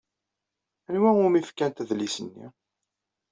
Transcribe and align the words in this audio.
Anwa 0.89 1.11
umi 1.25 1.41
fkant 1.47 1.81
adlis-nni? 1.83 2.47